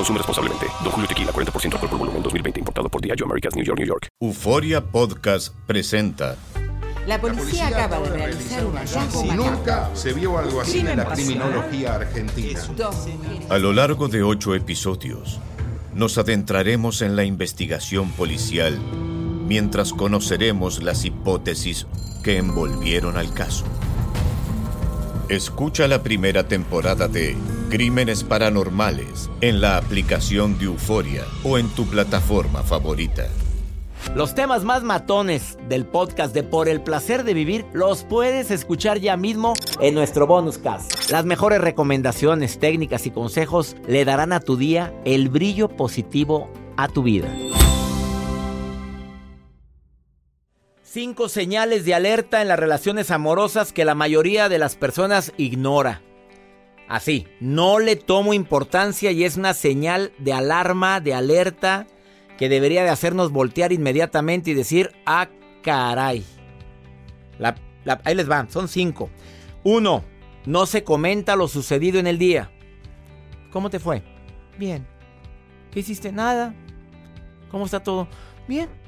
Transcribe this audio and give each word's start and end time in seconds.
Consume 0.00 0.16
responsablemente. 0.16 0.66
Don 0.82 0.92
Julio 0.92 1.06
Tequila, 1.06 1.30
40% 1.30 1.74
alcohol 1.74 1.90
por 1.90 1.98
volumen, 1.98 2.22
2020. 2.22 2.60
Importado 2.60 2.88
por 2.88 3.02
Diageo 3.02 3.26
Americas, 3.26 3.54
New 3.54 3.62
York, 3.62 3.78
New 3.78 3.86
York. 3.86 4.08
Euforia 4.18 4.82
Podcast 4.82 5.54
presenta... 5.66 6.36
La 7.06 7.20
policía, 7.20 7.68
acaba 7.68 8.00
de 8.00 8.08
realizar 8.08 8.64
un 8.64 8.76
hallazgo 8.78 9.20
Si 9.20 9.28
macabro. 9.28 9.50
nunca 9.56 9.90
se 9.92 10.14
vio 10.14 10.38
algo 10.38 10.62
así 10.62 10.78
en 10.78 10.96
la 10.96 11.04
criminología 11.04 11.96
argentina. 11.96 12.60
A 13.50 13.58
lo 13.58 13.74
largo 13.74 14.08
de 14.08 14.22
ocho 14.22 14.54
episodios, 14.54 15.38
nos 15.94 16.16
adentraremos 16.16 17.02
en 17.02 17.14
la 17.14 17.24
investigación 17.24 18.10
policial 18.12 18.78
mientras 18.80 19.92
conoceremos 19.92 20.82
las 20.82 21.04
hipótesis 21.04 21.86
que 22.24 22.38
envolvieron 22.38 23.18
al 23.18 23.34
caso. 23.34 23.66
Escucha 25.30 25.86
la 25.86 26.02
primera 26.02 26.48
temporada 26.48 27.06
de 27.06 27.36
Crímenes 27.68 28.24
Paranormales 28.24 29.30
en 29.40 29.60
la 29.60 29.76
aplicación 29.76 30.58
de 30.58 30.64
Euforia 30.64 31.24
o 31.44 31.56
en 31.56 31.68
tu 31.68 31.86
plataforma 31.86 32.64
favorita. 32.64 33.28
Los 34.16 34.34
temas 34.34 34.64
más 34.64 34.82
matones 34.82 35.56
del 35.68 35.86
podcast 35.86 36.34
de 36.34 36.42
Por 36.42 36.68
el 36.68 36.82
placer 36.82 37.22
de 37.22 37.34
vivir 37.34 37.64
los 37.72 38.02
puedes 38.02 38.50
escuchar 38.50 38.98
ya 38.98 39.16
mismo 39.16 39.54
en 39.80 39.94
nuestro 39.94 40.26
bonus 40.26 40.58
cast. 40.58 41.12
Las 41.12 41.24
mejores 41.24 41.60
recomendaciones, 41.60 42.58
técnicas 42.58 43.06
y 43.06 43.12
consejos 43.12 43.76
le 43.86 44.04
darán 44.04 44.32
a 44.32 44.40
tu 44.40 44.56
día 44.56 44.92
el 45.04 45.28
brillo 45.28 45.68
positivo 45.68 46.50
a 46.76 46.88
tu 46.88 47.04
vida. 47.04 47.28
Cinco 50.92 51.28
señales 51.28 51.84
de 51.84 51.94
alerta 51.94 52.42
en 52.42 52.48
las 52.48 52.58
relaciones 52.58 53.12
amorosas 53.12 53.72
que 53.72 53.84
la 53.84 53.94
mayoría 53.94 54.48
de 54.48 54.58
las 54.58 54.74
personas 54.74 55.32
ignora. 55.36 56.02
Así, 56.88 57.28
no 57.38 57.78
le 57.78 57.94
tomo 57.94 58.34
importancia 58.34 59.12
y 59.12 59.22
es 59.22 59.36
una 59.36 59.54
señal 59.54 60.10
de 60.18 60.32
alarma, 60.32 60.98
de 60.98 61.14
alerta, 61.14 61.86
que 62.36 62.48
debería 62.48 62.82
de 62.82 62.88
hacernos 62.88 63.30
voltear 63.30 63.70
inmediatamente 63.72 64.50
y 64.50 64.54
decir, 64.54 64.90
ah, 65.06 65.28
caray. 65.62 66.24
La- 67.38 67.54
ahí 68.02 68.16
les 68.16 68.26
van, 68.26 68.50
son 68.50 68.66
cinco. 68.66 69.10
Uno, 69.62 70.02
no 70.44 70.66
se 70.66 70.82
comenta 70.82 71.36
lo 71.36 71.46
sucedido 71.46 72.00
en 72.00 72.08
el 72.08 72.18
día. 72.18 72.50
¿Cómo 73.52 73.70
te 73.70 73.78
fue? 73.78 74.02
Bien. 74.58 74.88
¿Qué 75.70 75.78
hiciste? 75.78 76.10
Nada. 76.10 76.52
¿Cómo 77.52 77.66
está 77.66 77.78
todo? 77.80 78.08
Bien. 78.48 78.79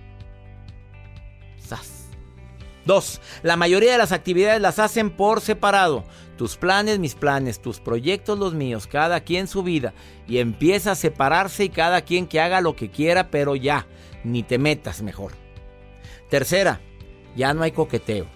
Sas. 1.77 2.07
Dos, 2.85 3.21
la 3.43 3.57
mayoría 3.57 3.93
de 3.93 3.99
las 3.99 4.13
actividades 4.13 4.61
las 4.61 4.79
hacen 4.79 5.11
por 5.11 5.41
separado. 5.41 6.05
Tus 6.37 6.57
planes, 6.57 6.99
mis 6.99 7.15
planes, 7.15 7.63
tus 7.63 7.79
proyectos, 7.79 8.39
los 8.39 8.55
míos, 8.55 8.89
cada 8.89 9.21
quien 9.21 9.47
su 9.47 9.63
vida. 9.63 9.95
Y 10.27 10.39
empieza 10.39 10.93
a 10.93 10.97
separarse 10.97 11.65
y 11.65 11.69
cada 11.69 12.01
quien 12.03 12.27
que 12.27 12.41
haga 12.41 12.61
lo 12.61 12.75
que 12.75 12.91
quiera, 12.91 13.31
pero 13.31 13.55
ya, 13.55 13.87
ni 14.25 14.43
te 14.43 14.59
metas 14.59 15.03
mejor. 15.03 15.33
Tercera, 16.29 16.81
ya 17.37 17.55
no 17.55 17.63
hay 17.63 17.71
coqueteo. 17.73 18.27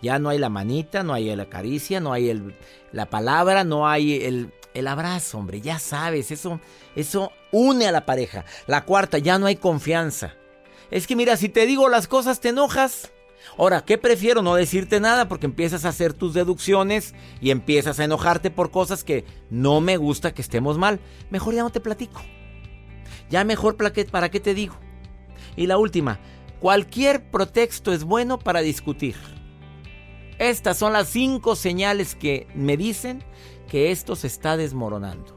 Ya 0.00 0.20
no 0.20 0.28
hay 0.28 0.38
la 0.38 0.48
manita, 0.48 1.02
no 1.02 1.12
hay 1.12 1.34
la 1.34 1.48
caricia, 1.48 1.98
no 1.98 2.12
hay 2.12 2.30
el- 2.30 2.56
la 2.92 3.10
palabra, 3.10 3.64
no 3.64 3.88
hay 3.88 4.22
el, 4.24 4.52
el 4.74 4.86
abrazo, 4.86 5.38
hombre. 5.38 5.60
Ya 5.60 5.80
sabes, 5.80 6.30
eso, 6.30 6.60
eso 6.94 7.32
une 7.50 7.88
a 7.88 7.92
la 7.92 8.06
pareja. 8.06 8.44
La 8.68 8.84
cuarta, 8.84 9.18
ya 9.18 9.40
no 9.40 9.46
hay 9.46 9.56
confianza. 9.56 10.36
Es 10.90 11.06
que 11.06 11.16
mira, 11.16 11.36
si 11.36 11.48
te 11.48 11.66
digo 11.66 11.88
las 11.88 12.08
cosas 12.08 12.40
te 12.40 12.50
enojas. 12.50 13.12
Ahora, 13.56 13.84
¿qué 13.84 13.98
prefiero? 13.98 14.42
No 14.42 14.54
decirte 14.54 15.00
nada 15.00 15.28
porque 15.28 15.46
empiezas 15.46 15.84
a 15.84 15.90
hacer 15.90 16.12
tus 16.12 16.34
deducciones 16.34 17.14
y 17.40 17.50
empiezas 17.50 17.98
a 18.00 18.04
enojarte 18.04 18.50
por 18.50 18.70
cosas 18.70 19.04
que 19.04 19.24
no 19.50 19.80
me 19.80 19.96
gusta 19.96 20.32
que 20.32 20.42
estemos 20.42 20.78
mal. 20.78 21.00
Mejor 21.30 21.54
ya 21.54 21.62
no 21.62 21.70
te 21.70 21.80
platico. 21.80 22.22
Ya 23.30 23.44
mejor 23.44 23.76
para 23.76 24.30
qué, 24.30 24.40
te 24.40 24.54
digo. 24.54 24.74
Y 25.56 25.66
la 25.66 25.76
última, 25.76 26.18
cualquier 26.60 27.30
pretexto 27.30 27.92
es 27.92 28.04
bueno 28.04 28.38
para 28.38 28.60
discutir. 28.60 29.16
Estas 30.38 30.78
son 30.78 30.92
las 30.92 31.08
cinco 31.08 31.56
señales 31.56 32.14
que 32.14 32.46
me 32.54 32.76
dicen 32.76 33.24
que 33.68 33.90
esto 33.90 34.16
se 34.16 34.28
está 34.28 34.56
desmoronando. 34.56 35.36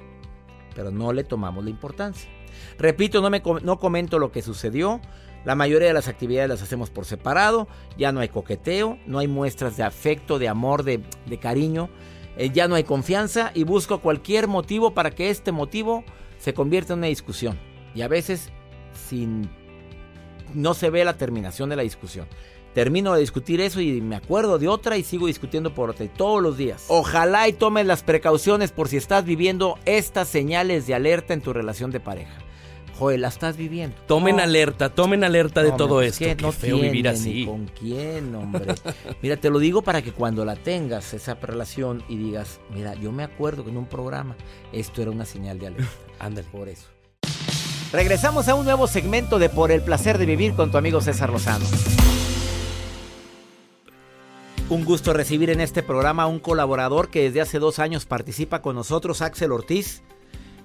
Pero 0.75 0.91
no 0.91 1.11
le 1.11 1.23
tomamos 1.23 1.63
la 1.63 1.69
importancia. 1.69 2.29
Repito, 2.77 3.21
no, 3.21 3.29
me, 3.29 3.41
no 3.63 3.79
comento 3.79 4.19
lo 4.19 4.31
que 4.31 4.41
sucedió. 4.41 5.01
La 5.45 5.55
mayoría 5.55 5.87
de 5.87 5.93
las 5.93 6.07
actividades 6.07 6.49
las 6.49 6.61
hacemos 6.61 6.89
por 6.89 7.05
separado. 7.05 7.67
Ya 7.97 8.11
no 8.11 8.19
hay 8.19 8.29
coqueteo, 8.29 8.97
no 9.07 9.19
hay 9.19 9.27
muestras 9.27 9.77
de 9.77 9.83
afecto, 9.83 10.39
de 10.39 10.47
amor, 10.47 10.83
de, 10.83 11.01
cariño. 11.39 11.89
Eh, 12.37 12.51
ya 12.53 12.67
no 12.67 12.75
hay 12.75 12.83
confianza 12.83 13.51
y 13.53 13.63
busco 13.63 13.99
cualquier 13.99 14.47
motivo 14.47 14.93
para 14.93 15.11
que 15.11 15.29
este 15.29 15.51
motivo 15.51 16.03
se 16.37 16.53
convierta 16.53 16.93
en 16.93 16.99
una 16.99 17.07
discusión. 17.07 17.59
Y 17.95 18.03
a 18.03 18.07
veces 18.07 18.51
sin 19.09 19.49
no 20.53 20.73
se 20.73 20.89
ve 20.89 21.03
la 21.05 21.17
terminación 21.17 21.69
de 21.69 21.75
la 21.75 21.83
discusión. 21.83 22.27
Termino 22.73 23.13
de 23.13 23.19
discutir 23.19 23.59
eso 23.59 23.81
y 23.81 23.99
me 23.99 24.15
acuerdo 24.15 24.57
de 24.57 24.69
otra 24.69 24.97
y 24.97 25.03
sigo 25.03 25.27
discutiendo 25.27 25.73
por 25.73 25.89
otra 25.89 26.05
y 26.05 26.09
todos 26.09 26.41
los 26.41 26.57
días. 26.57 26.85
Ojalá 26.87 27.47
y 27.49 27.53
tomes 27.53 27.85
las 27.85 28.01
precauciones 28.03 28.71
por 28.71 28.87
si 28.87 28.95
estás 28.95 29.25
viviendo 29.25 29.77
estas 29.85 30.29
señales 30.29 30.87
de 30.87 30.93
alerta 30.93 31.33
en 31.33 31.41
tu 31.41 31.51
relación 31.51 31.91
de 31.91 31.99
pareja. 31.99 32.37
Joder, 33.01 33.19
la 33.19 33.29
estás 33.29 33.57
viviendo. 33.57 33.95
Tomen 34.05 34.35
No. 34.35 34.43
alerta, 34.43 34.89
tomen 34.89 35.23
alerta 35.23 35.63
de 35.63 35.69
No, 35.71 35.75
todo 35.75 36.03
esto. 36.03 36.19
que 36.19 36.35
Qué 36.35 36.43
no 36.43 36.51
feo 36.51 36.77
vivir 36.77 37.07
así. 37.07 37.47
¿Con 37.47 37.65
quién, 37.65 38.35
hombre? 38.35 38.75
mira, 39.23 39.37
te 39.37 39.49
lo 39.49 39.57
digo 39.57 39.81
para 39.81 40.03
que 40.03 40.11
cuando 40.11 40.45
la 40.45 40.55
tengas, 40.55 41.11
esa 41.15 41.33
relación, 41.33 42.03
y 42.07 42.17
digas, 42.17 42.59
mira, 42.71 42.93
yo 42.93 43.11
me 43.11 43.23
acuerdo 43.23 43.63
que 43.63 43.71
en 43.71 43.77
un 43.77 43.87
programa 43.87 44.35
esto 44.71 45.01
era 45.01 45.09
una 45.09 45.25
señal 45.25 45.57
de 45.57 45.65
alerta. 45.65 45.89
Ándale. 46.19 46.47
Por 46.51 46.69
eso. 46.69 46.85
Regresamos 47.91 48.47
a 48.49 48.53
un 48.53 48.65
nuevo 48.65 48.85
segmento 48.85 49.39
de 49.39 49.49
Por 49.49 49.71
el 49.71 49.81
placer 49.81 50.19
de 50.19 50.27
vivir 50.27 50.53
con 50.53 50.69
tu 50.71 50.77
amigo 50.77 51.01
César 51.01 51.31
Lozano. 51.31 51.65
Un 54.69 54.85
gusto 54.85 55.11
recibir 55.13 55.49
en 55.49 55.59
este 55.59 55.81
programa 55.81 56.23
a 56.23 56.27
un 56.27 56.37
colaborador 56.39 57.09
que 57.09 57.23
desde 57.23 57.41
hace 57.41 57.57
dos 57.57 57.79
años 57.79 58.05
participa 58.05 58.61
con 58.61 58.75
nosotros, 58.75 59.23
Axel 59.23 59.51
Ortiz, 59.51 60.03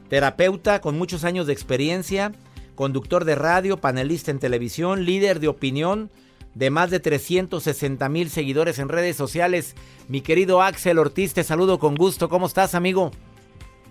terapeuta 0.08 0.80
con 0.80 0.96
muchos 0.98 1.24
años 1.24 1.46
de 1.46 1.52
experiencia, 1.52 2.32
conductor 2.74 3.24
de 3.24 3.34
radio, 3.34 3.76
panelista 3.78 4.30
en 4.30 4.38
televisión, 4.38 5.04
líder 5.04 5.40
de 5.40 5.48
opinión 5.48 6.10
de 6.54 6.70
más 6.70 6.90
de 6.90 7.00
360 7.00 8.08
mil 8.08 8.30
seguidores 8.30 8.78
en 8.78 8.88
redes 8.88 9.16
sociales. 9.16 9.74
Mi 10.08 10.20
querido 10.22 10.62
Axel 10.62 10.98
Ortiz, 10.98 11.34
te 11.34 11.44
saludo 11.44 11.78
con 11.78 11.94
gusto. 11.94 12.28
¿Cómo 12.28 12.46
estás, 12.46 12.74
amigo? 12.74 13.10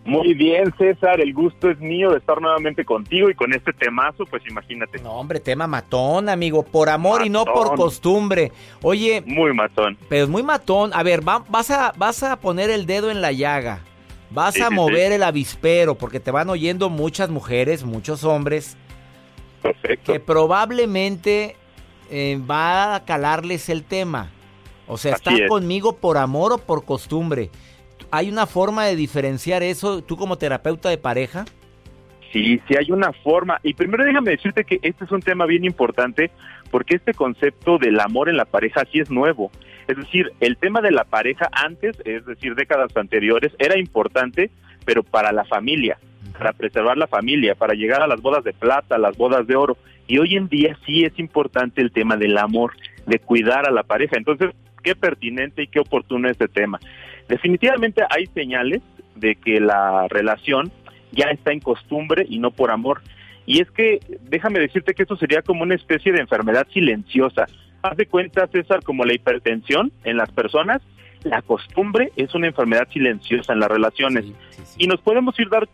Muy 0.04 0.36
bien, 0.36 0.72
César, 0.78 1.20
el 1.20 1.34
gusto 1.34 1.70
es 1.70 1.80
mío 1.80 2.12
de 2.12 2.20
estar 2.20 2.40
nuevamente 2.40 2.86
contigo 2.86 3.28
y 3.30 3.34
con 3.34 3.54
este 3.54 3.74
temazo, 3.74 4.24
pues 4.28 4.44
imagínate. 4.48 5.00
No, 5.02 5.14
hombre, 5.14 5.40
tema 5.40 5.66
matón, 5.66 6.30
amigo. 6.30 6.62
Por 6.64 6.90
amor 6.90 7.26
y 7.26 7.30
no 7.30 7.44
por 7.44 7.76
costumbre. 7.76 8.52
Oye, 8.84 9.24
Muy 9.26 9.52
matón. 9.54 9.98
pero 10.08 10.26
es 10.26 10.30
muy 10.30 10.44
matón. 10.44 10.92
A 10.94 11.02
ver, 11.02 11.28
va- 11.28 11.44
vas, 11.50 11.72
a, 11.72 11.92
vas 11.98 12.22
a 12.22 12.36
poner 12.40 12.70
el 12.70 12.86
dedo 12.86 13.10
en 13.10 13.20
la 13.22 13.32
llaga. 13.32 13.80
Vas 14.30 14.56
Sí, 14.56 14.62
a 14.62 14.68
sí, 14.70 14.74
mover 14.74 15.10
sí. 15.10 15.14
el 15.16 15.24
avispero 15.24 15.96
porque 15.96 16.20
te 16.20 16.32
van 16.32 16.50
oyendo 16.50 16.90
muchas 16.90 17.30
mujeres, 17.30 17.84
muchos 17.84 18.24
hombres 18.24 18.76
Perfecto. 19.62 20.14
que 20.14 20.20
probablemente 20.20 21.56
eh, 22.10 22.40
va 22.50 22.96
a 22.96 23.06
calarles 23.06 23.70
el 23.70 23.84
tema. 23.84 24.30
O 24.88 24.98
sea, 24.98 25.14
¿están 25.16 25.42
es. 25.42 25.50
conmigo 25.50 25.96
por 25.98 26.18
amor 26.18 26.54
o 26.54 26.58
por 26.60 26.86
costumbre? 26.86 27.50
¿Hay 28.12 28.30
una 28.30 28.46
forma 28.46 28.86
de 28.86 28.96
diferenciar 28.96 29.64
eso 29.64 30.04
tú 30.04 30.16
como 30.18 30.38
terapeuta 30.38 30.90
de 30.90 30.98
pareja? 30.98 31.46
Sí, 32.32 32.60
sí 32.68 32.76
hay 32.78 32.92
una 32.92 33.12
forma. 33.24 33.60
Y 33.64 33.74
primero 33.74 34.04
déjame 34.04 34.32
decirte 34.32 34.64
que 34.66 34.80
este 34.82 35.06
es 35.06 35.12
un 35.12 35.22
tema 35.22 35.46
bien 35.46 35.64
importante 35.66 36.32
porque 36.70 36.96
este 36.98 37.14
concepto 37.14 37.78
del 37.78 38.00
amor 38.00 38.30
en 38.30 38.38
la 38.38 38.46
pareja 38.46 38.84
sí 38.92 39.00
es 39.00 39.10
nuevo. 39.10 39.52
Es 39.88 39.98
decir, 39.98 40.32
el 40.40 40.58
tema 40.58 40.82
de 40.82 40.92
la 40.92 41.04
pareja 41.04 41.50
antes, 41.52 41.96
es 42.06 42.26
decir, 42.26 42.56
décadas 42.56 42.96
anteriores, 42.96 43.54
era 43.60 43.78
importante, 43.78 44.50
pero 44.86 45.04
para 45.04 45.32
la 45.32 45.46
familia, 45.46 45.98
para 46.38 46.54
preservar 46.54 46.98
la 46.98 47.08
familia, 47.08 47.56
para 47.56 47.74
llegar 47.74 48.02
a 48.02 48.08
las 48.08 48.22
bodas 48.22 48.44
de 48.44 48.54
plata, 48.54 48.98
las 48.98 49.16
bodas 49.18 49.46
de 49.48 49.56
oro. 49.56 49.78
Y 50.08 50.18
hoy 50.18 50.36
en 50.36 50.48
día 50.48 50.78
sí 50.86 51.04
es 51.04 51.18
importante 51.20 51.82
el 51.82 51.92
tema 51.92 52.18
del 52.18 52.38
amor, 52.38 52.74
de 53.06 53.20
cuidar 53.20 53.68
a 53.68 53.72
la 53.72 53.84
pareja. 53.84 54.18
Entonces, 54.18 54.52
qué 54.84 54.96
pertinente 54.96 55.64
y 55.64 55.68
qué 55.68 55.80
oportuno 55.80 56.30
este 56.30 56.48
tema. 56.48 56.80
Definitivamente 57.28 58.04
hay 58.10 58.28
señales 58.28 58.82
de 59.16 59.36
que 59.36 59.60
la 59.60 60.08
relación 60.10 60.72
ya 61.12 61.26
está 61.30 61.52
en 61.52 61.60
costumbre 61.60 62.26
y 62.28 62.40
no 62.40 62.52
por 62.52 62.72
amor. 62.72 63.02
Y 63.46 63.62
es 63.62 63.70
que, 63.72 64.00
déjame 64.30 64.60
decirte 64.60 64.94
que 64.94 65.04
esto 65.04 65.18
sería 65.18 65.42
como 65.42 65.64
una 65.64 65.76
especie 65.76 66.12
de 66.12 66.20
enfermedad 66.20 66.68
silenciosa. 66.74 67.48
Haz 67.86 67.98
de 67.98 68.08
cuenta, 68.08 68.48
César, 68.48 68.84
como 68.84 69.06
la 69.06 69.14
hipertensión 69.14 69.92
en 70.04 70.18
las 70.18 70.32
personas, 70.32 70.82
la 71.24 71.44
costumbre 71.44 72.12
es 72.16 72.34
una 72.34 72.48
enfermedad 72.48 72.88
silenciosa 72.92 73.54
en 73.54 73.60
las 73.60 73.70
relaciones. 73.70 74.26
Y 74.80 74.88
nos 74.88 75.02
podemos 75.02 75.40
ir, 75.40 75.50
dar, 75.50 75.68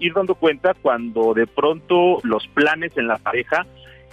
ir 0.00 0.12
dando 0.12 0.34
cuenta 0.34 0.74
cuando 0.74 1.34
de 1.34 1.46
pronto 1.46 2.18
los 2.24 2.48
planes 2.48 2.96
en 2.96 3.06
la 3.06 3.18
pareja 3.18 3.64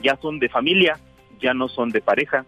ya 0.04 0.16
son 0.18 0.38
de 0.38 0.48
familia, 0.50 1.00
ya 1.40 1.56
no 1.56 1.68
son 1.70 1.90
de 1.90 2.02
pareja. 2.02 2.46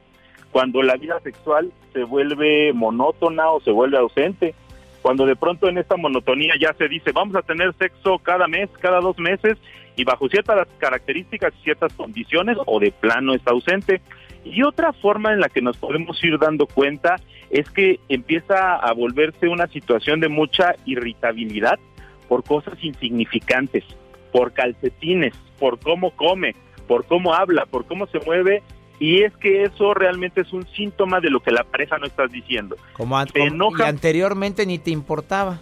Cuando 0.52 0.84
la 0.84 0.98
vida 0.98 1.20
sexual 1.22 1.72
se 1.94 2.04
vuelve 2.04 2.72
monótona 2.72 3.50
o 3.50 3.60
se 3.62 3.72
vuelve 3.72 3.98
ausente 3.98 4.54
cuando 5.02 5.26
de 5.26 5.36
pronto 5.36 5.68
en 5.68 5.80
esta 5.80 5.98
monotonía 5.98 6.54
ya 6.60 6.74
se 6.74 6.88
dice 6.88 7.12
vamos 7.12 7.36
a 7.36 7.42
tener 7.42 7.74
sexo 7.74 8.20
cada 8.20 8.48
mes, 8.48 8.70
cada 8.80 9.00
dos 9.00 9.18
meses 9.18 9.58
y 9.96 10.04
bajo 10.04 10.30
ciertas 10.30 10.68
características 10.78 11.54
y 11.60 11.64
ciertas 11.64 11.92
condiciones 11.94 12.58
o 12.66 12.80
de 12.80 12.92
plano 12.92 13.34
está 13.34 13.52
ausente. 13.52 14.02
Y 14.44 14.64
otra 14.64 14.94
forma 14.94 15.32
en 15.32 15.40
la 15.40 15.50
que 15.50 15.62
nos 15.62 15.78
podemos 15.78 16.24
ir 16.24 16.38
dando 16.40 16.66
cuenta 16.68 17.18
es 17.50 17.70
que 17.70 18.00
empieza 18.10 18.76
a 18.76 18.94
volverse 18.94 19.48
una 19.48 19.68
situación 19.68 20.20
de 20.20 20.30
mucha 20.30 20.76
irritabilidad 20.86 21.80
por 22.28 22.44
cosas 22.44 22.82
insignificantes, 22.82 23.84
por 24.32 24.54
calcetines, 24.54 25.34
por 25.60 25.80
cómo 25.80 26.12
come, 26.12 26.56
por 26.88 27.06
cómo 27.06 27.34
habla, 27.34 27.66
por 27.66 27.86
cómo 27.86 28.08
se 28.08 28.20
mueve 28.20 28.64
y 29.00 29.24
es 29.24 29.36
que 29.38 29.64
eso 29.64 29.96
realmente 29.96 30.42
es 30.42 30.54
un 30.54 30.66
síntoma 30.76 31.20
de 31.20 31.32
lo 31.32 31.40
que 31.40 31.52
la 31.52 31.64
pareja 31.64 31.98
no 31.98 32.06
está 32.06 32.28
diciendo. 32.28 32.76
Como, 32.94 33.20
y 33.20 33.82
anteriormente 33.82 34.66
ni 34.68 34.78
te 34.78 34.92
importaba. 34.92 35.60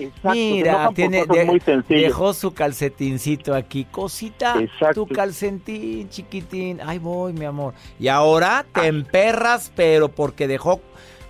Exacto, 0.00 0.30
Mira, 0.30 0.90
tiene, 0.94 1.24
muy 1.26 1.60
dejó 1.88 2.32
su 2.32 2.54
calcetincito 2.54 3.54
aquí. 3.54 3.84
Cosita, 3.84 4.54
tu 4.94 5.06
calcetín 5.06 6.08
chiquitín. 6.08 6.80
Ay, 6.84 6.98
voy, 6.98 7.32
mi 7.32 7.44
amor. 7.44 7.74
Y 7.98 8.08
ahora 8.08 8.64
te 8.72 8.82
ah. 8.82 8.86
emperras, 8.86 9.72
pero 9.74 10.08
porque 10.08 10.48
dejó 10.48 10.80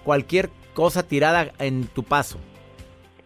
cualquier 0.05 0.50
cosa 0.75 1.02
tirada 1.06 1.52
en 1.58 1.87
tu 1.87 2.02
paso. 2.02 2.38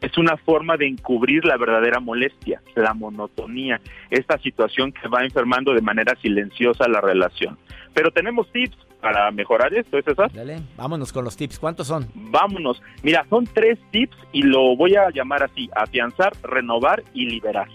Es 0.01 0.19
una 0.19 0.37
forma 0.37 0.77
de 0.77 0.87
encubrir 0.87 1.45
la 1.45 1.57
verdadera 1.57 1.99
molestia, 1.99 2.61
la 2.75 2.93
monotonía, 2.93 3.81
esta 4.11 4.39
situación 4.39 4.93
que 4.93 5.09
va 5.09 5.25
enfermando 5.25 5.73
de 5.73 5.81
manera 5.81 6.15
silenciosa 6.21 6.89
la 6.89 7.01
relación. 7.01 7.57
Pero 7.95 8.11
tenemos 8.11 8.51
tips 8.53 8.77
para 9.05 9.31
mejorar 9.33 9.75
esto, 9.75 9.99
¿es 9.99 10.09
eso? 10.09 10.25
Dale, 10.33 10.63
vámonos 10.79 11.13
con 11.13 11.27
los 11.27 11.37
tips. 11.37 11.59
¿Cuántos 11.59 11.89
son? 11.89 12.09
Vámonos. 12.15 12.83
Mira, 13.03 13.27
son 13.29 13.45
tres 13.45 13.79
tips 13.91 14.17
y 14.33 14.41
lo 14.41 14.75
voy 14.77 14.97
a 14.97 15.11
llamar 15.11 15.43
así, 15.43 15.69
afianzar, 15.77 16.33
renovar 16.43 17.05
y 17.13 17.27
liberar. 17.27 17.69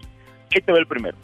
¿Qué 0.50 0.60
te 0.60 0.72
va 0.72 0.80
el 0.80 0.88
primero? 0.88 1.16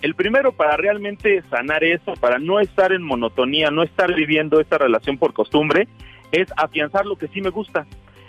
El 0.00 0.14
primero 0.14 0.52
para 0.52 0.76
realmente 0.76 1.42
sanar 1.50 1.82
eso, 1.82 2.12
para 2.20 2.38
no 2.38 2.60
estar 2.60 2.92
en 2.92 3.02
monotonía, 3.02 3.72
no 3.72 3.82
estar 3.82 4.14
viviendo 4.14 4.60
esta 4.60 4.78
relación 4.78 5.18
por 5.18 5.32
costumbre, 5.32 5.88
es 6.30 6.46
afianzar 6.56 7.04
lo 7.04 7.16
que 7.16 7.26
sí 7.26 7.40
me 7.40 7.50
gusta. 7.50 7.84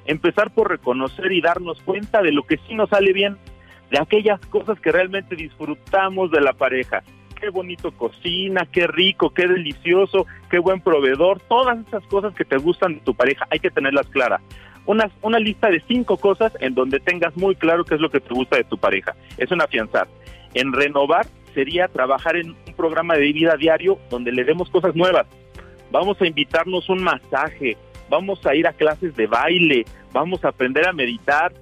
Empezar 0.06 0.52
por 0.52 0.68
reconocer 0.68 1.31
y 1.31 1.42
darnos 1.42 1.80
cuenta 1.81 2.24
de 2.24 2.31
lo 2.31 2.42
que 2.42 2.58
sí 2.68 2.74
nos 2.74 2.90
sale 2.90 3.14
bien, 3.14 3.38
de 3.92 4.00
aquellas 4.00 4.44
cosas 4.48 4.80
que 4.80 4.92
realmente 4.92 5.36
disfrutamos 5.36 6.31
de 6.31 6.42
la 6.42 6.54
pareja 6.54 7.04
qué 7.40 7.50
bonito 7.50 7.92
cocina, 7.92 8.68
qué 8.72 8.88
rico, 8.88 9.32
qué 9.32 9.48
delicioso, 9.48 10.26
qué 10.50 10.60
buen 10.60 10.82
proveedor, 10.82 11.40
todas 11.48 11.80
esas 11.88 12.04
cosas 12.08 12.34
que 12.36 12.46
te 12.46 12.58
gustan 12.58 12.96
de 12.96 13.00
tu 13.02 13.14
pareja, 13.16 13.48
hay 13.50 13.60
que 13.60 13.72
tenerlas 13.72 14.08
claras. 14.08 14.42
Una, 14.86 15.10
una 15.22 15.40
lista 15.40 15.70
de 15.70 15.82
cinco 15.88 16.18
cosas 16.18 16.52
en 16.60 16.74
donde 16.74 17.00
tengas 17.00 17.36
muy 17.38 17.56
claro 17.56 17.86
qué 17.86 17.96
es 17.96 18.02
lo 18.02 18.10
que 18.10 18.20
te 18.20 18.34
gusta 18.34 18.58
de 18.58 18.64
tu 18.64 18.78
pareja. 18.78 19.16
Es 19.38 19.52
un 19.52 19.62
afianzar. 19.62 20.08
En 20.54 20.74
renovar 20.74 21.28
sería 21.54 21.88
trabajar 21.88 22.36
en 22.36 22.52
un 22.52 22.74
programa 22.76 23.16
de 23.16 23.32
vida 23.32 23.56
diario 23.56 24.00
donde 24.10 24.32
le 24.32 24.44
demos 24.44 24.70
cosas 24.70 24.96
nuevas. 24.96 25.28
Vamos 25.92 26.20
a 26.22 26.28
invitarnos 26.28 26.90
un 26.90 27.04
masaje, 27.04 27.78
vamos 28.10 28.44
a 28.46 28.56
ir 28.56 28.68
a 28.68 28.74
clases 28.74 29.16
de 29.16 29.28
baile, 29.28 29.86
vamos 30.12 30.44
a 30.44 30.50
aprender 30.50 30.88
a 30.88 30.94
meditar. 30.94 31.54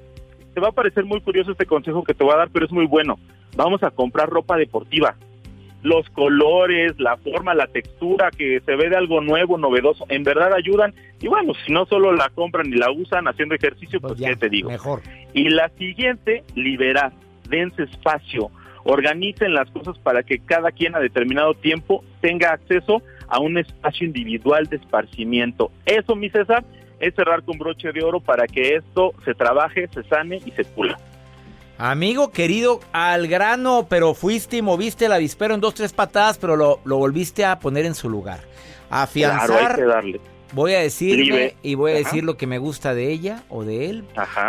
Te 0.54 0.62
va 0.62 0.70
a 0.70 0.74
parecer 0.74 1.06
muy 1.06 1.20
curioso 1.22 1.52
este 1.52 1.66
consejo 1.66 2.04
que 2.04 2.14
te 2.14 2.24
voy 2.24 2.34
a 2.34 2.38
dar, 2.38 2.50
pero 2.50 2.66
es 2.66 2.72
muy 2.72 2.86
bueno. 2.86 3.20
Vamos 3.56 3.84
a 3.84 3.92
comprar 3.92 4.30
ropa 4.30 4.58
deportiva 4.58 5.16
los 5.88 6.10
colores, 6.10 7.00
la 7.00 7.16
forma, 7.18 7.54
la 7.56 7.68
textura, 7.68 8.30
que 8.30 8.62
se 8.66 8.76
ve 8.76 8.90
de 8.90 8.98
algo 8.98 9.22
nuevo, 9.22 9.58
novedoso, 9.58 10.06
en 10.10 10.24
verdad 10.24 10.54
ayudan. 10.54 10.94
Y 11.22 11.28
bueno, 11.28 11.54
si 11.66 11.72
no 11.72 11.86
solo 11.86 12.12
la 12.12 12.30
compran 12.30 12.68
y 12.68 12.76
la 12.76 12.92
usan 12.92 13.28
haciendo 13.28 13.56
ejercicio, 13.56 14.02
pues, 14.02 14.16
pues 14.18 14.30
¿qué 14.30 14.36
te 14.36 14.50
digo? 14.50 14.70
Mejor. 14.70 15.02
Y 15.34 15.50
la 15.50 15.70
siguiente, 15.78 16.44
liberar, 16.56 17.14
dense 17.48 17.84
espacio, 17.84 18.52
organicen 18.84 19.54
las 19.54 19.70
cosas 19.72 19.98
para 20.00 20.24
que 20.24 20.40
cada 20.40 20.72
quien 20.72 20.94
a 20.96 21.00
determinado 21.00 21.54
tiempo 21.54 22.04
tenga 22.20 22.52
acceso 22.52 23.02
a 23.30 23.40
un 23.40 23.58
espacio 23.58 24.06
individual 24.06 24.66
de 24.66 24.78
esparcimiento. 24.78 25.72
Eso, 25.86 26.16
mi 26.16 26.30
César, 26.30 26.66
es 27.00 27.16
cerrar 27.16 27.44
con 27.44 27.58
broche 27.58 27.94
de 27.94 28.04
oro 28.04 28.20
para 28.20 28.46
que 28.48 28.76
esto 28.76 29.14
se 29.24 29.34
trabaje, 29.34 29.88
se 29.94 30.04
sane 30.04 30.42
y 30.46 30.52
se 30.52 30.66
pula. 30.66 30.98
Amigo 31.78 32.32
querido, 32.32 32.80
al 32.92 33.28
grano, 33.28 33.86
pero 33.88 34.14
fuiste 34.14 34.58
y 34.58 34.62
moviste 34.62 35.06
el 35.06 35.14
avispero 35.14 35.54
en 35.54 35.62
dos, 35.62 35.76
tres 35.76 35.94
patadas, 35.94 36.38
pero 36.38 36.56
lo, 36.56 36.80
volviste 36.84 37.46
a 37.46 37.60
poner 37.60 37.86
en 37.86 37.94
su 37.94 38.10
lugar. 38.10 38.42
Afianzar. 38.90 39.80
Voy 40.54 40.74
a 40.74 40.80
decirle 40.80 41.56
y 41.62 41.76
voy 41.76 41.92
a 41.92 41.96
decir 41.96 42.24
lo 42.24 42.38
que 42.38 42.48
me 42.48 42.58
gusta 42.58 42.94
de 42.94 43.12
ella 43.12 43.44
o 43.50 43.64
de 43.64 43.90
él. 43.90 44.06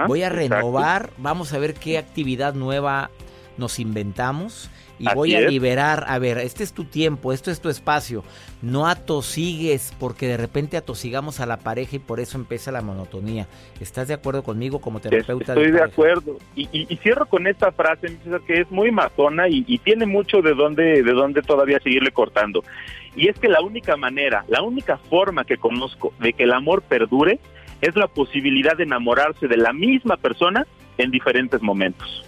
voy 0.06 0.22
a 0.22 0.28
renovar. 0.28 1.10
Vamos 1.18 1.52
a 1.52 1.58
ver 1.58 1.74
qué 1.74 1.98
actividad 1.98 2.54
nueva 2.54 3.10
nos 3.58 3.78
inventamos 3.80 4.70
y 4.98 5.06
voy 5.14 5.34
a 5.34 5.40
liberar, 5.40 6.04
a 6.08 6.18
ver, 6.18 6.38
este 6.38 6.64
es 6.64 6.72
tu 6.72 6.84
tiempo, 6.84 7.32
esto 7.32 7.50
es 7.50 7.60
tu 7.60 7.68
espacio. 7.68 8.24
No 8.62 8.86
atosigues 8.86 9.94
porque 9.98 10.26
de 10.26 10.36
repente 10.36 10.76
atosigamos 10.76 11.40
a 11.40 11.46
la 11.46 11.58
pareja 11.58 11.96
y 11.96 11.98
por 11.98 12.20
eso 12.20 12.36
empieza 12.38 12.72
la 12.72 12.82
monotonía. 12.82 13.46
¿Estás 13.80 14.08
de 14.08 14.14
acuerdo 14.14 14.42
conmigo 14.42 14.80
como 14.80 15.00
terapeuta? 15.00 15.52
Estoy 15.52 15.70
de, 15.70 15.82
acuerdo. 15.82 16.38
Y, 16.56 16.96
cierro 16.96 17.26
con 17.26 17.46
esta 17.46 17.70
frase 17.72 18.18
que 18.46 18.60
es 18.60 18.70
muy 18.70 18.90
matona 18.90 19.48
y, 19.48 19.64
y, 19.66 19.78
tiene 19.78 20.06
mucho 20.06 20.42
de 20.42 20.54
dónde, 20.54 21.02
de 21.02 21.12
dónde 21.12 21.42
todavía 21.42 21.78
seguirle 21.80 22.10
cortando. 22.10 22.64
Y 23.14 23.28
es 23.28 23.38
que 23.38 23.48
la 23.48 23.60
única 23.60 23.96
manera, 23.96 24.44
la 24.48 24.62
única 24.62 24.96
forma 24.96 25.44
que 25.44 25.56
conozco 25.56 26.12
de 26.18 26.32
que 26.32 26.44
el 26.44 26.52
amor 26.52 26.82
perdure 26.82 27.38
es 27.80 27.94
la 27.96 28.08
posibilidad 28.08 28.76
de 28.76 28.84
enamorarse 28.84 29.46
de 29.46 29.56
la 29.56 29.72
misma 29.72 30.16
persona 30.16 30.66
en 30.98 31.10
diferentes 31.10 31.62
momentos. 31.62 32.24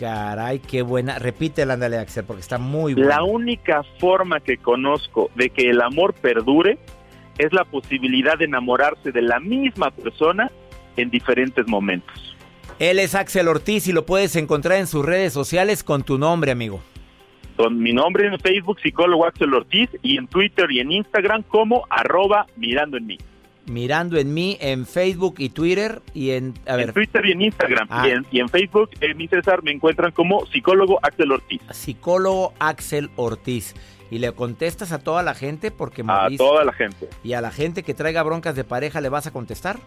Caray, 0.00 0.60
qué 0.60 0.80
buena. 0.80 1.18
Repítela, 1.18 1.74
ándale, 1.74 1.98
Axel, 1.98 2.24
porque 2.24 2.40
está 2.40 2.56
muy 2.56 2.94
buena. 2.94 3.16
La 3.16 3.22
única 3.22 3.82
forma 3.98 4.40
que 4.40 4.56
conozco 4.56 5.30
de 5.34 5.50
que 5.50 5.68
el 5.68 5.82
amor 5.82 6.14
perdure 6.14 6.78
es 7.36 7.52
la 7.52 7.64
posibilidad 7.66 8.38
de 8.38 8.46
enamorarse 8.46 9.12
de 9.12 9.20
la 9.20 9.40
misma 9.40 9.90
persona 9.90 10.50
en 10.96 11.10
diferentes 11.10 11.68
momentos. 11.68 12.34
Él 12.78 12.98
es 12.98 13.14
Axel 13.14 13.46
Ortiz 13.46 13.88
y 13.88 13.92
lo 13.92 14.06
puedes 14.06 14.36
encontrar 14.36 14.78
en 14.78 14.86
sus 14.86 15.04
redes 15.04 15.34
sociales 15.34 15.84
con 15.84 16.02
tu 16.02 16.16
nombre, 16.16 16.50
amigo. 16.50 16.80
Con 17.58 17.78
mi 17.78 17.92
nombre 17.92 18.26
en 18.26 18.40
Facebook, 18.40 18.80
psicólogo 18.80 19.26
Axel 19.26 19.52
Ortiz, 19.52 19.90
y 20.00 20.16
en 20.16 20.28
Twitter 20.28 20.70
y 20.70 20.80
en 20.80 20.92
Instagram 20.92 21.42
como 21.42 21.84
arroba 21.90 22.46
mirando 22.56 22.96
en 22.96 23.04
mí 23.06 23.18
mirando 23.66 24.18
en 24.18 24.34
mí 24.34 24.56
en 24.60 24.86
Facebook 24.86 25.36
y 25.38 25.50
Twitter 25.50 26.02
y 26.14 26.30
en 26.30 26.54
a 26.66 26.76
ver. 26.76 26.92
Twitter 26.92 27.24
y 27.26 27.32
en 27.32 27.42
Instagram. 27.42 27.88
Ah. 27.90 28.06
y, 28.30 28.40
en, 28.40 28.48
Facebook 28.48 28.90
en 29.00 29.16
mi 29.16 29.28
César 29.28 29.62
me 29.62 29.70
encuentran 29.70 30.12
como 30.12 30.46
psicólogo 30.46 30.98
Axel 31.02 31.32
Ortiz. 31.32 31.60
Psicólogo 31.70 32.52
Axel 32.58 33.10
Ortiz. 33.16 33.74
Y 34.10 34.18
le 34.18 34.32
contestas 34.32 34.90
a 34.90 34.98
toda 34.98 35.22
la 35.22 35.34
gente 35.34 35.70
porque 35.70 36.02
a 36.06 36.28
toda 36.36 36.64
la 36.64 36.72
gente. 36.72 37.08
Y 37.22 37.34
a 37.34 37.40
la 37.40 37.52
gente 37.52 37.84
que 37.84 37.94
traiga 37.94 38.24
broncas 38.24 38.56
de 38.56 38.64
pareja 38.64 39.00
le 39.00 39.08
vas 39.08 39.28
a 39.28 39.30
contestar 39.30 39.78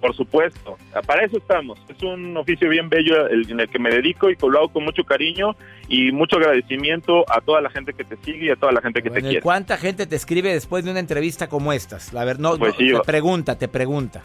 por 0.00 0.14
supuesto, 0.16 0.76
para 1.06 1.24
eso 1.24 1.36
estamos. 1.36 1.78
Es 1.88 2.02
un 2.02 2.36
oficio 2.36 2.68
bien 2.68 2.88
bello 2.88 3.28
en 3.30 3.60
el 3.60 3.68
que 3.68 3.78
me 3.78 3.90
dedico 3.90 4.30
y 4.30 4.36
lo 4.40 4.58
hago 4.58 4.68
con 4.70 4.84
mucho 4.84 5.04
cariño 5.04 5.54
y 5.88 6.10
mucho 6.12 6.36
agradecimiento 6.36 7.24
a 7.30 7.40
toda 7.40 7.60
la 7.60 7.70
gente 7.70 7.92
que 7.92 8.04
te 8.04 8.16
sigue 8.24 8.46
y 8.46 8.50
a 8.50 8.56
toda 8.56 8.72
la 8.72 8.80
gente 8.80 9.02
que 9.02 9.10
te 9.10 9.20
quiere. 9.20 9.40
¿Cuánta 9.42 9.76
gente 9.76 10.06
te 10.06 10.16
escribe 10.16 10.52
después 10.52 10.84
de 10.84 10.90
una 10.90 11.00
entrevista 11.00 11.48
como 11.48 11.72
estas? 11.72 12.12
La 12.12 12.24
ver, 12.24 12.38
no, 12.40 12.56
pues 12.56 12.76
te 12.76 12.98
pregunta, 13.04 13.56
te 13.58 13.68
pregunta. 13.68 14.22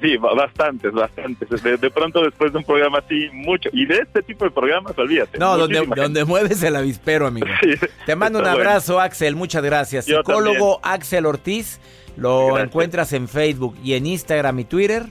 Sí, 0.00 0.16
ba- 0.16 0.32
bastantes, 0.34 0.90
bastantes. 0.92 1.62
De, 1.62 1.76
de 1.76 1.90
pronto 1.90 2.22
después 2.24 2.50
de 2.50 2.58
un 2.58 2.64
programa 2.64 2.98
así, 3.00 3.28
mucho. 3.34 3.68
Y 3.74 3.84
de 3.84 3.98
este 3.98 4.22
tipo 4.22 4.46
de 4.46 4.50
programas, 4.50 4.96
olvídate. 4.96 5.38
No, 5.38 5.56
donde, 5.58 5.84
donde 5.94 6.24
mueves 6.24 6.62
el 6.62 6.76
avispero, 6.76 7.26
amigo. 7.26 7.46
Sí, 7.62 7.74
Te 8.06 8.16
mando 8.16 8.38
un 8.38 8.44
está 8.46 8.54
bueno. 8.54 8.70
abrazo, 8.70 8.98
Axel. 9.00 9.36
Muchas 9.36 9.62
gracias. 9.62 10.06
Yo 10.06 10.18
Psicólogo 10.18 10.80
Axel 10.82 11.26
Ortiz. 11.26 11.78
Lo 12.16 12.46
Gracias. 12.46 12.66
encuentras 12.66 13.12
en 13.12 13.28
Facebook 13.28 13.76
y 13.82 13.94
en 13.94 14.06
Instagram 14.06 14.58
y 14.60 14.64
Twitter. 14.64 15.06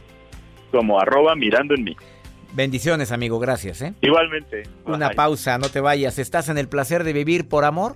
Como 0.72 1.00
arroba 1.00 1.36
mirando 1.36 1.74
en 1.76 1.84
mí. 1.84 1.96
Bendiciones, 2.54 3.12
amigo. 3.12 3.40
Gracias, 3.40 3.82
¿eh? 3.82 3.94
Igualmente. 4.02 4.64
Una 4.86 5.08
Bye. 5.08 5.16
pausa, 5.16 5.58
no 5.58 5.70
te 5.70 5.80
vayas. 5.80 6.20
¿Estás 6.20 6.50
en 6.50 6.58
el 6.58 6.68
placer 6.68 7.04
de 7.04 7.14
vivir 7.14 7.48
por 7.48 7.64
amor 7.66 7.96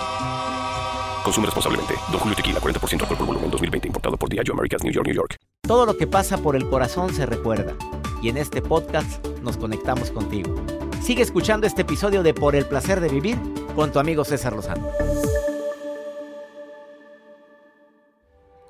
Consume 1.23 1.45
responsablemente. 1.45 1.93
Don 2.11 2.19
Julio 2.19 2.35
Tequila, 2.35 2.59
40% 2.59 3.01
alcohol 3.01 3.17
por 3.17 3.27
volumen, 3.27 3.51
2020. 3.51 3.87
Importado 3.87 4.17
por 4.17 4.29
Diageo 4.29 4.53
Americas, 4.53 4.83
New 4.83 4.93
York, 4.93 5.07
New 5.07 5.15
York. 5.15 5.35
Todo 5.67 5.85
lo 5.85 5.95
que 5.97 6.07
pasa 6.07 6.37
por 6.37 6.55
el 6.55 6.67
corazón 6.69 7.13
se 7.13 7.25
recuerda. 7.25 7.75
Y 8.21 8.29
en 8.29 8.37
este 8.37 8.61
podcast 8.61 9.25
nos 9.41 9.57
conectamos 9.57 10.11
contigo. 10.11 10.55
Sigue 11.01 11.23
escuchando 11.23 11.65
este 11.65 11.83
episodio 11.83 12.23
de 12.23 12.33
Por 12.33 12.55
el 12.55 12.65
placer 12.65 12.99
de 12.99 13.09
vivir 13.09 13.37
con 13.75 13.91
tu 13.91 13.99
amigo 13.99 14.23
César 14.23 14.53
Lozano. 14.53 14.87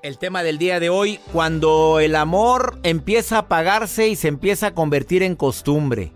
El 0.03 0.17
tema 0.17 0.41
del 0.41 0.57
día 0.57 0.79
de 0.79 0.89
hoy, 0.89 1.19
cuando 1.31 1.99
el 1.99 2.15
amor 2.15 2.79
empieza 2.83 3.35
a 3.35 3.39
apagarse 3.39 4.07
y 4.07 4.15
se 4.15 4.29
empieza 4.29 4.67
a 4.67 4.73
convertir 4.73 5.21
en 5.21 5.35
costumbre. 5.35 6.11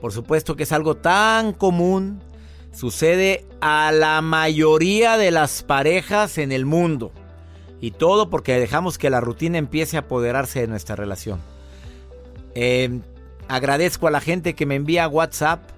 Por 0.00 0.12
supuesto 0.12 0.56
que 0.56 0.62
es 0.62 0.72
algo 0.72 0.96
tan 0.96 1.52
común, 1.52 2.22
sucede 2.72 3.44
a 3.60 3.92
la 3.92 4.20
mayoría 4.20 5.16
de 5.16 5.30
las 5.30 5.62
parejas 5.62 6.38
en 6.38 6.52
el 6.52 6.66
mundo. 6.66 7.12
Y 7.80 7.90
todo 7.90 8.30
porque 8.30 8.58
dejamos 8.58 8.98
que 8.98 9.10
la 9.10 9.20
rutina 9.20 9.58
empiece 9.58 9.96
a 9.96 10.00
apoderarse 10.00 10.60
de 10.60 10.66
nuestra 10.66 10.96
relación. 10.96 11.40
Eh, 12.54 13.00
agradezco 13.48 14.06
a 14.06 14.10
la 14.10 14.20
gente 14.20 14.54
que 14.54 14.66
me 14.66 14.76
envía 14.76 15.08
WhatsApp. 15.08 15.70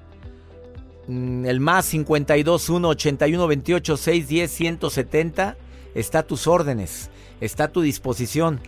mm, 1.08 1.46
El 1.46 1.60
más 1.60 1.90
521 1.90 2.88
81 2.88 3.46
28 3.46 3.96
610 3.96 4.50
170 4.50 5.56
está 5.94 6.20
a 6.20 6.22
tus 6.22 6.46
órdenes, 6.46 7.10
está 7.40 7.64
a 7.64 7.72
tu 7.72 7.80
disposición. 7.80 8.60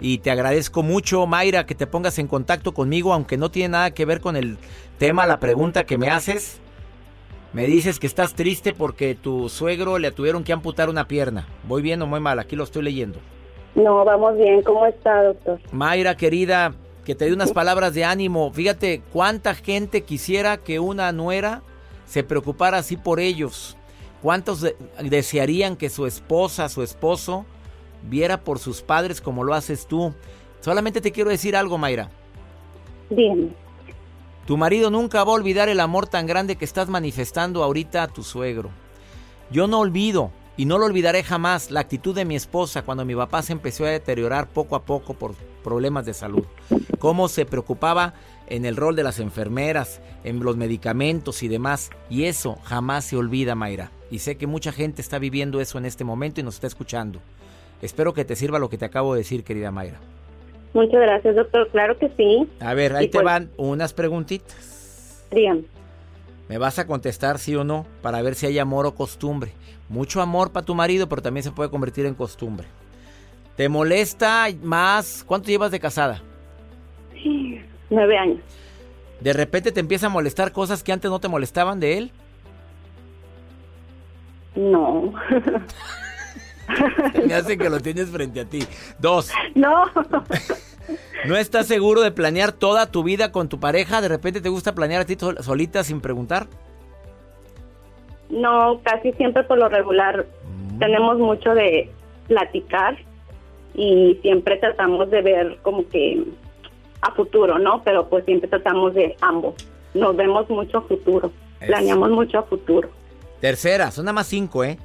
Y 0.00 0.18
te 0.18 0.30
agradezco 0.30 0.82
mucho, 0.82 1.26
Mayra, 1.26 1.66
que 1.66 1.74
te 1.74 1.86
pongas 1.86 2.18
en 2.18 2.28
contacto 2.28 2.72
conmigo, 2.72 3.12
aunque 3.12 3.36
no 3.36 3.50
tiene 3.50 3.70
nada 3.70 3.90
que 3.90 4.04
ver 4.04 4.20
con 4.20 4.36
el 4.36 4.56
tema, 4.96 5.26
la 5.26 5.40
pregunta 5.40 5.84
que 5.84 5.98
me 5.98 6.08
haces. 6.08 6.60
Me 7.52 7.66
dices 7.66 7.98
que 7.98 8.06
estás 8.06 8.34
triste 8.34 8.72
porque 8.74 9.14
tu 9.14 9.48
suegro 9.48 9.98
le 9.98 10.10
tuvieron 10.10 10.44
que 10.44 10.52
amputar 10.52 10.90
una 10.90 11.08
pierna. 11.08 11.46
¿Voy 11.66 11.80
bien 11.82 12.02
o 12.02 12.06
muy 12.06 12.20
mal? 12.20 12.38
Aquí 12.38 12.56
lo 12.56 12.64
estoy 12.64 12.82
leyendo. 12.82 13.18
No, 13.74 14.04
vamos 14.04 14.36
bien. 14.36 14.62
¿Cómo 14.62 14.84
está, 14.86 15.22
doctor? 15.24 15.58
Mayra, 15.72 16.16
querida, 16.16 16.74
que 17.04 17.14
te 17.14 17.24
dé 17.24 17.32
unas 17.32 17.52
palabras 17.52 17.94
de 17.94 18.04
ánimo. 18.04 18.50
Fíjate 18.52 19.02
cuánta 19.12 19.54
gente 19.54 20.02
quisiera 20.02 20.58
que 20.58 20.78
una 20.78 21.10
nuera 21.12 21.62
se 22.04 22.22
preocupara 22.22 22.78
así 22.78 22.96
por 22.96 23.18
ellos. 23.20 23.76
¿Cuántos 24.22 24.60
de- 24.60 24.76
desearían 25.02 25.76
que 25.76 25.88
su 25.90 26.04
esposa, 26.06 26.68
su 26.68 26.82
esposo, 26.82 27.46
viera 28.02 28.40
por 28.44 28.58
sus 28.58 28.82
padres 28.82 29.20
como 29.20 29.42
lo 29.44 29.54
haces 29.54 29.86
tú? 29.86 30.12
Solamente 30.60 31.00
te 31.00 31.12
quiero 31.12 31.30
decir 31.30 31.56
algo, 31.56 31.78
Mayra. 31.78 32.10
Bien. 33.10 33.54
Tu 34.48 34.56
marido 34.56 34.90
nunca 34.90 35.22
va 35.24 35.32
a 35.32 35.34
olvidar 35.34 35.68
el 35.68 35.78
amor 35.78 36.06
tan 36.06 36.26
grande 36.26 36.56
que 36.56 36.64
estás 36.64 36.88
manifestando 36.88 37.62
ahorita 37.62 38.02
a 38.02 38.08
tu 38.08 38.22
suegro. 38.22 38.70
Yo 39.50 39.66
no 39.66 39.78
olvido 39.78 40.30
y 40.56 40.64
no 40.64 40.78
lo 40.78 40.86
olvidaré 40.86 41.22
jamás 41.22 41.70
la 41.70 41.80
actitud 41.80 42.14
de 42.14 42.24
mi 42.24 42.34
esposa 42.34 42.80
cuando 42.80 43.04
mi 43.04 43.14
papá 43.14 43.42
se 43.42 43.52
empezó 43.52 43.84
a 43.84 43.90
deteriorar 43.90 44.48
poco 44.48 44.74
a 44.74 44.86
poco 44.86 45.12
por 45.12 45.34
problemas 45.62 46.06
de 46.06 46.14
salud. 46.14 46.46
Cómo 46.98 47.28
se 47.28 47.44
preocupaba 47.44 48.14
en 48.46 48.64
el 48.64 48.76
rol 48.76 48.96
de 48.96 49.02
las 49.02 49.18
enfermeras, 49.18 50.00
en 50.24 50.40
los 50.40 50.56
medicamentos 50.56 51.42
y 51.42 51.48
demás. 51.48 51.90
Y 52.08 52.24
eso 52.24 52.56
jamás 52.64 53.04
se 53.04 53.18
olvida, 53.18 53.54
Mayra. 53.54 53.92
Y 54.10 54.20
sé 54.20 54.38
que 54.38 54.46
mucha 54.46 54.72
gente 54.72 55.02
está 55.02 55.18
viviendo 55.18 55.60
eso 55.60 55.76
en 55.76 55.84
este 55.84 56.04
momento 56.04 56.40
y 56.40 56.44
nos 56.44 56.54
está 56.54 56.68
escuchando. 56.68 57.20
Espero 57.82 58.14
que 58.14 58.24
te 58.24 58.34
sirva 58.34 58.58
lo 58.58 58.70
que 58.70 58.78
te 58.78 58.86
acabo 58.86 59.12
de 59.12 59.18
decir, 59.18 59.44
querida 59.44 59.70
Mayra. 59.70 60.00
Muchas 60.74 61.00
gracias, 61.00 61.34
doctor. 61.36 61.68
Claro 61.70 61.98
que 61.98 62.08
sí. 62.16 62.48
A 62.60 62.74
ver, 62.74 62.94
ahí 62.94 63.06
Y 63.06 63.08
te 63.08 63.14
pues- 63.18 63.24
van 63.24 63.50
unas 63.56 63.92
preguntitas. 63.92 65.24
Dígame. 65.30 65.64
Me 66.48 66.56
vas 66.58 66.78
a 66.78 66.86
contestar 66.86 67.38
sí 67.38 67.54
o 67.56 67.64
no 67.64 67.86
para 68.02 68.22
ver 68.22 68.34
si 68.34 68.46
hay 68.46 68.58
amor 68.58 68.86
o 68.86 68.94
costumbre. 68.94 69.52
Mucho 69.88 70.20
amor 70.22 70.50
para 70.52 70.64
tu 70.64 70.74
marido, 70.74 71.08
pero 71.08 71.20
también 71.22 71.44
se 71.44 71.50
puede 71.50 71.70
convertir 71.70 72.06
en 72.06 72.14
costumbre. 72.14 72.66
¿Te 73.56 73.68
molesta 73.68 74.46
más? 74.62 75.24
¿Cuánto 75.26 75.48
llevas 75.48 75.70
de 75.70 75.80
casada? 75.80 76.22
Nueve 77.90 78.16
años. 78.18 78.38
¿De 79.20 79.32
repente 79.32 79.72
te 79.72 79.80
empieza 79.80 80.06
a 80.06 80.10
molestar 80.10 80.52
cosas 80.52 80.82
que 80.82 80.92
antes 80.92 81.10
no 81.10 81.18
te 81.20 81.28
molestaban 81.28 81.80
de 81.80 81.98
él? 81.98 82.12
No. 84.54 85.12
Me 87.26 87.34
hace 87.34 87.56
que 87.58 87.70
lo 87.70 87.80
tienes 87.80 88.10
frente 88.10 88.40
a 88.40 88.44
ti. 88.44 88.60
Dos, 88.98 89.30
no. 89.54 89.84
¿no 91.26 91.36
estás 91.36 91.66
seguro 91.66 92.00
de 92.02 92.10
planear 92.12 92.52
toda 92.52 92.90
tu 92.90 93.02
vida 93.02 93.32
con 93.32 93.48
tu 93.48 93.58
pareja? 93.60 94.00
¿De 94.00 94.08
repente 94.08 94.40
te 94.40 94.48
gusta 94.48 94.74
planear 94.74 95.02
a 95.02 95.04
ti 95.04 95.16
sol- 95.18 95.38
solita 95.42 95.82
sin 95.84 96.00
preguntar? 96.00 96.46
No, 98.30 98.80
casi 98.82 99.12
siempre 99.12 99.42
por 99.44 99.58
lo 99.58 99.68
regular 99.68 100.26
tenemos 100.78 101.18
mucho 101.18 101.54
de 101.54 101.90
platicar 102.26 102.96
y 103.74 104.18
siempre 104.22 104.56
tratamos 104.58 105.10
de 105.10 105.22
ver 105.22 105.58
como 105.62 105.88
que 105.88 106.22
a 107.00 107.12
futuro, 107.12 107.58
¿no? 107.58 107.82
Pero 107.84 108.08
pues 108.08 108.24
siempre 108.24 108.48
tratamos 108.48 108.92
de 108.94 109.16
ambos. 109.20 109.54
Nos 109.94 110.14
vemos 110.16 110.48
mucho 110.50 110.78
a 110.78 110.82
futuro. 110.82 111.32
Eso. 111.60 111.66
Planeamos 111.68 112.10
mucho 112.10 112.38
a 112.38 112.42
futuro. 112.42 112.90
Tercera, 113.40 113.90
son 113.90 114.04
nada 114.04 114.12
más 114.14 114.26
cinco, 114.26 114.62
¿eh? 114.64 114.78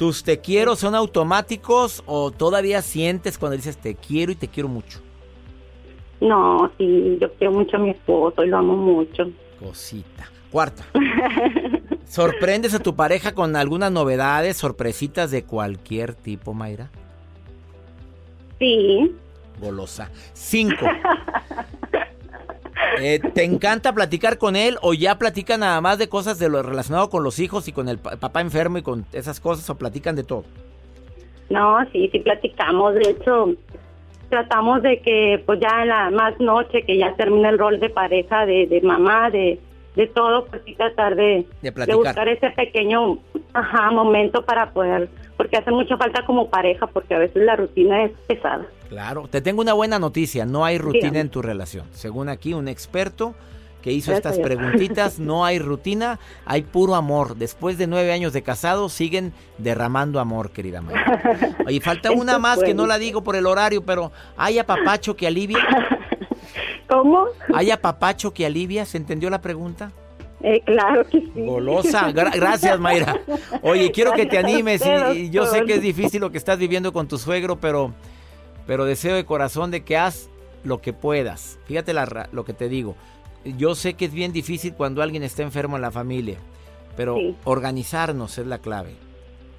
¿Tus 0.00 0.24
te 0.24 0.40
quiero 0.40 0.76
son 0.76 0.94
automáticos 0.94 2.02
o 2.06 2.30
todavía 2.30 2.80
sientes 2.80 3.36
cuando 3.36 3.56
dices 3.56 3.76
te 3.76 3.94
quiero 3.96 4.32
y 4.32 4.34
te 4.34 4.48
quiero 4.48 4.66
mucho? 4.66 4.98
No, 6.22 6.72
sí, 6.78 7.18
yo 7.20 7.30
quiero 7.34 7.52
mucho 7.52 7.76
a 7.76 7.80
mi 7.80 7.90
esposo 7.90 8.42
y 8.42 8.48
lo 8.48 8.56
amo 8.56 8.76
mucho. 8.76 9.30
Cosita. 9.58 10.30
Cuarta. 10.50 10.86
¿Sorprendes 12.06 12.72
a 12.72 12.78
tu 12.78 12.96
pareja 12.96 13.34
con 13.34 13.56
algunas 13.56 13.92
novedades, 13.92 14.56
sorpresitas 14.56 15.30
de 15.30 15.44
cualquier 15.44 16.14
tipo, 16.14 16.54
Mayra? 16.54 16.88
Sí, 18.58 19.14
Golosa. 19.60 20.10
Cinco. 20.32 20.86
Eh, 22.98 23.20
¿Te 23.34 23.44
encanta 23.44 23.92
platicar 23.92 24.38
con 24.38 24.56
él 24.56 24.76
o 24.82 24.94
ya 24.94 25.18
platican 25.18 25.60
nada 25.60 25.80
más 25.80 25.98
de 25.98 26.08
cosas 26.08 26.38
de 26.38 26.48
lo 26.48 26.62
relacionado 26.62 27.08
con 27.10 27.22
los 27.22 27.38
hijos 27.38 27.68
y 27.68 27.72
con 27.72 27.88
el 27.88 27.98
pa- 27.98 28.16
papá 28.16 28.40
enfermo 28.40 28.78
y 28.78 28.82
con 28.82 29.06
esas 29.12 29.38
cosas 29.40 29.68
o 29.70 29.76
platican 29.78 30.16
de 30.16 30.24
todo? 30.24 30.44
No, 31.48 31.78
sí, 31.92 32.08
sí 32.12 32.18
platicamos. 32.20 32.94
De 32.94 33.10
hecho, 33.10 33.54
tratamos 34.28 34.82
de 34.82 35.00
que, 35.00 35.42
pues 35.46 35.60
ya 35.60 35.82
en 35.82 35.88
la 35.88 36.10
más 36.10 36.38
noche, 36.40 36.82
que 36.84 36.96
ya 36.98 37.14
termina 37.16 37.48
el 37.50 37.58
rol 37.58 37.80
de 37.80 37.90
pareja, 37.90 38.46
de, 38.46 38.66
de 38.66 38.80
mamá, 38.80 39.30
de, 39.30 39.58
de 39.96 40.06
todo, 40.08 40.46
pues 40.46 40.62
sí 40.64 40.74
tratar 40.74 41.16
de, 41.16 41.46
buscar 41.94 42.28
ese 42.28 42.50
pequeño 42.50 43.18
ajá, 43.52 43.90
momento 43.90 44.44
para 44.44 44.70
poder, 44.72 45.08
porque 45.36 45.56
hace 45.56 45.70
mucha 45.70 45.96
falta 45.96 46.24
como 46.26 46.48
pareja, 46.48 46.86
porque 46.86 47.14
a 47.14 47.18
veces 47.18 47.42
la 47.44 47.56
rutina 47.56 48.04
es 48.04 48.12
pesada. 48.26 48.66
Claro, 48.88 49.28
te 49.28 49.40
tengo 49.40 49.60
una 49.62 49.72
buena 49.72 49.98
noticia, 49.98 50.44
no 50.46 50.64
hay 50.64 50.78
rutina 50.78 51.04
Dígame. 51.04 51.20
en 51.20 51.30
tu 51.30 51.42
relación. 51.42 51.86
Según 51.92 52.28
aquí 52.28 52.54
un 52.54 52.68
experto, 52.68 53.34
que 53.80 53.92
hizo 53.92 54.10
Gracias. 54.12 54.34
estas 54.34 54.44
preguntitas. 54.44 55.18
No 55.30 55.44
hay 55.44 55.58
rutina, 55.58 56.18
hay 56.44 56.62
puro 56.62 56.94
amor. 56.94 57.36
Después 57.36 57.78
de 57.78 57.86
nueve 57.86 58.12
años 58.12 58.32
de 58.32 58.42
casados, 58.42 58.92
siguen 58.92 59.32
derramando 59.58 60.18
amor, 60.18 60.50
querida 60.50 60.80
Mayra. 60.80 61.56
Oye, 61.66 61.80
falta 61.80 62.10
una 62.10 62.38
más 62.38 62.62
que 62.62 62.74
no 62.74 62.86
la 62.86 62.98
digo 62.98 63.22
por 63.22 63.36
el 63.36 63.46
horario, 63.46 63.84
pero 63.84 64.12
¿hay 64.36 64.58
apapacho 64.58 65.16
que 65.16 65.26
alivia? 65.26 65.58
¿Cómo? 66.88 67.26
¿Hay 67.54 67.70
apapacho 67.70 68.32
que 68.32 68.46
alivia? 68.46 68.84
¿Se 68.84 68.96
entendió 68.96 69.30
la 69.30 69.40
pregunta? 69.40 69.92
Eh, 70.42 70.60
claro 70.64 71.04
que 71.06 71.20
sí. 71.20 71.32
Golosa, 71.36 72.10
Gra- 72.12 72.34
gracias 72.34 72.78
Mayra. 72.80 73.20
Oye, 73.62 73.90
quiero 73.92 74.12
que 74.12 74.26
te 74.26 74.38
animes 74.38 74.82
y- 75.14 75.30
yo 75.30 75.46
sé 75.46 75.64
que 75.64 75.74
es 75.74 75.82
difícil 75.82 76.20
lo 76.20 76.30
que 76.30 76.38
estás 76.38 76.58
viviendo 76.58 76.92
con 76.92 77.08
tu 77.08 77.18
suegro, 77.18 77.60
pero, 77.60 77.92
pero 78.66 78.84
deseo 78.86 79.14
de 79.16 79.24
corazón 79.26 79.70
de 79.70 79.82
que 79.84 79.96
haz 79.98 80.30
lo 80.64 80.80
que 80.80 80.92
puedas. 80.92 81.58
Fíjate 81.66 81.92
la 81.92 82.28
lo 82.32 82.44
que 82.44 82.54
te 82.54 82.68
digo. 82.68 82.96
Yo 83.44 83.74
sé 83.74 83.94
que 83.94 84.06
es 84.06 84.12
bien 84.12 84.32
difícil 84.32 84.74
cuando 84.74 85.02
alguien 85.02 85.22
está 85.22 85.42
enfermo 85.42 85.76
en 85.76 85.82
la 85.82 85.90
familia, 85.90 86.36
pero 86.96 87.16
Sí. 87.16 87.34
organizarnos 87.44 88.36
es 88.38 88.46
la 88.46 88.58
clave. 88.58 88.94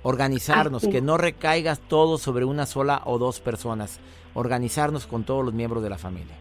Organizarnos, 0.03 0.83
Así. 0.83 0.91
que 0.91 1.01
no 1.01 1.17
recaigas 1.17 1.79
todo 1.79 2.17
sobre 2.17 2.43
una 2.45 2.65
sola 2.65 3.01
o 3.05 3.19
dos 3.19 3.39
personas. 3.39 3.99
Organizarnos 4.33 5.05
con 5.05 5.23
todos 5.25 5.45
los 5.45 5.53
miembros 5.53 5.83
de 5.83 5.89
la 5.91 5.97
familia. 5.99 6.35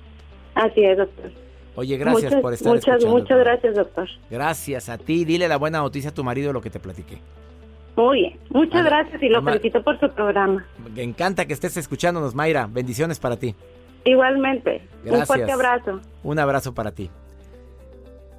Así 0.54 0.82
es, 0.85 0.97
doctor. 0.97 1.30
Oye, 1.77 1.97
gracias 1.97 2.25
muchas, 2.25 2.43
por 2.43 2.53
estar 2.53 2.73
Muchas, 2.75 2.89
escuchando 2.97 3.19
muchas 3.19 3.39
gracias, 3.39 3.75
doctor. 3.77 4.09
Gracias 4.31 4.89
a 4.89 4.99
ti. 4.99 5.25
Dile 5.25 5.49
la 5.49 5.57
buena 5.57 5.79
noticia 5.79 6.11
a 6.11 6.15
tu 6.15 6.25
marido 6.25 6.49
de 6.49 6.53
lo 6.55 6.61
que 6.61 6.71
te 6.71 6.81
platiqué. 6.81 7.19
Muy 7.97 8.21
bien. 8.21 8.39
Muchas 8.50 8.81
Ana- 8.81 8.91
gracias 8.91 9.23
y 9.23 9.29
lo 9.29 9.39
Ama- 9.39 9.53
felicito 9.53 9.83
por 9.83 9.99
su 10.00 10.09
programa. 10.11 10.67
Me 10.95 11.03
encanta 11.03 11.47
que 11.47 11.53
estés 11.53 11.77
escuchándonos, 11.77 12.35
Mayra. 12.35 12.67
Bendiciones 12.71 13.19
para 13.19 13.37
ti. 13.37 13.55
Igualmente. 14.05 14.83
Un 15.05 15.25
fuerte 15.27 15.53
abrazo. 15.53 16.00
Un 16.23 16.39
abrazo 16.39 16.75
para 16.75 16.91
ti. 16.93 17.11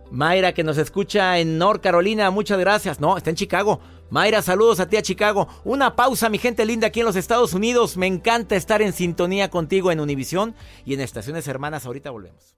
Mayra, 0.09 0.51
que 0.53 0.63
nos 0.63 0.77
escucha 0.77 1.37
en 1.39 1.57
North 1.57 1.81
Carolina, 1.81 2.29
muchas 2.31 2.59
gracias. 2.59 2.99
No, 2.99 3.15
está 3.15 3.29
en 3.29 3.37
Chicago. 3.37 3.79
Mayra, 4.09 4.41
saludos 4.41 4.81
a 4.81 4.89
ti 4.89 4.97
a 4.97 5.01
Chicago. 5.01 5.47
Una 5.63 5.95
pausa, 5.95 6.27
mi 6.29 6.37
gente 6.37 6.65
linda, 6.65 6.87
aquí 6.87 6.99
en 6.99 7.05
los 7.05 7.15
Estados 7.15 7.53
Unidos. 7.53 7.95
Me 7.95 8.07
encanta 8.07 8.57
estar 8.57 8.81
en 8.81 8.91
sintonía 8.91 9.49
contigo 9.49 9.89
en 9.89 10.01
Univisión 10.01 10.53
y 10.85 10.95
en 10.95 10.99
Estaciones 11.01 11.47
Hermanas. 11.47 11.85
Ahorita 11.85 12.09
volvemos. 12.11 12.57